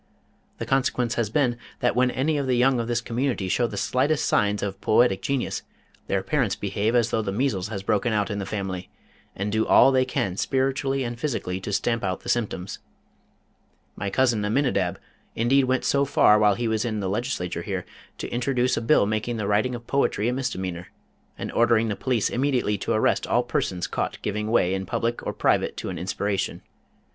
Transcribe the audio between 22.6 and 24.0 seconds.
to arrest all persons